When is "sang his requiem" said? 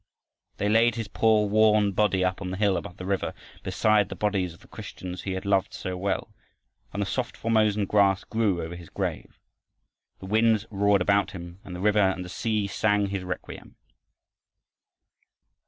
12.65-13.75